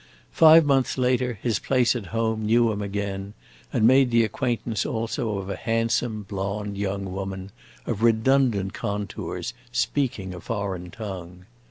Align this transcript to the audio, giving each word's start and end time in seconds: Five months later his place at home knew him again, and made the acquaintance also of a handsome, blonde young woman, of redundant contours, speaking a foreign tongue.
Five 0.31 0.65
months 0.65 0.97
later 0.97 1.37
his 1.43 1.59
place 1.59 1.95
at 1.95 2.07
home 2.07 2.43
knew 2.47 2.71
him 2.71 2.81
again, 2.81 3.35
and 3.71 3.85
made 3.85 4.09
the 4.09 4.23
acquaintance 4.23 4.83
also 4.83 5.37
of 5.37 5.47
a 5.47 5.55
handsome, 5.55 6.23
blonde 6.23 6.75
young 6.75 7.11
woman, 7.13 7.51
of 7.85 8.01
redundant 8.01 8.73
contours, 8.73 9.53
speaking 9.71 10.33
a 10.33 10.39
foreign 10.39 10.89
tongue. 10.89 11.45